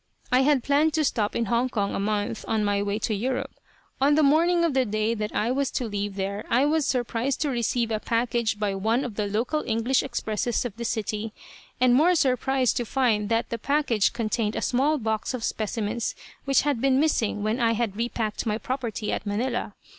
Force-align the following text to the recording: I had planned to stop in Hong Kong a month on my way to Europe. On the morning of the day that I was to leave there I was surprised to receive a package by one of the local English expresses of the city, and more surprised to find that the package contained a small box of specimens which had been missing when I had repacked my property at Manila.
I 0.31 0.39
had 0.41 0.63
planned 0.63 0.95
to 0.95 1.03
stop 1.03 1.35
in 1.35 1.45
Hong 1.45 1.69
Kong 1.69 1.93
a 1.93 1.99
month 1.99 2.43
on 2.47 2.65
my 2.65 2.81
way 2.81 2.97
to 2.97 3.13
Europe. 3.13 3.51
On 4.01 4.15
the 4.15 4.23
morning 4.23 4.63
of 4.65 4.73
the 4.73 4.83
day 4.83 5.13
that 5.13 5.31
I 5.35 5.51
was 5.51 5.69
to 5.73 5.85
leave 5.85 6.15
there 6.15 6.43
I 6.49 6.65
was 6.65 6.87
surprised 6.87 7.39
to 7.41 7.51
receive 7.51 7.91
a 7.91 7.99
package 7.99 8.57
by 8.57 8.73
one 8.73 9.05
of 9.05 9.13
the 9.13 9.27
local 9.27 9.63
English 9.63 10.01
expresses 10.01 10.65
of 10.65 10.75
the 10.75 10.85
city, 10.85 11.33
and 11.79 11.93
more 11.93 12.15
surprised 12.15 12.77
to 12.77 12.83
find 12.87 13.29
that 13.29 13.51
the 13.51 13.59
package 13.59 14.11
contained 14.11 14.55
a 14.55 14.61
small 14.63 14.97
box 14.97 15.35
of 15.35 15.43
specimens 15.43 16.15
which 16.45 16.61
had 16.63 16.81
been 16.81 16.99
missing 16.99 17.43
when 17.43 17.59
I 17.59 17.73
had 17.73 17.95
repacked 17.95 18.47
my 18.47 18.57
property 18.57 19.11
at 19.11 19.27
Manila. 19.27 19.75